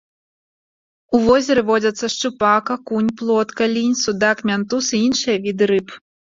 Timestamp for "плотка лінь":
3.21-3.95